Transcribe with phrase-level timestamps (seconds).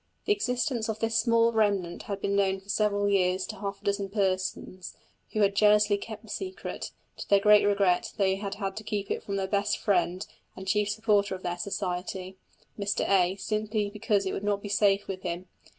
[0.25, 3.85] The existence of this small remnant had been known for several years to half a
[3.85, 4.97] dozen persons,
[5.33, 9.11] who had jealously kept the secret; to their great regret they had had to keep
[9.11, 10.25] it from their best friend
[10.55, 12.35] and chief supporter of their Society,
[12.79, 15.45] Mr A., simply because it would not be safe with him.